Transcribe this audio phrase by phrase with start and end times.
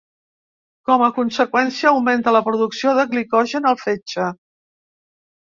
[0.89, 4.31] Com a conseqüència augmenta la producció de glicogen al fetge.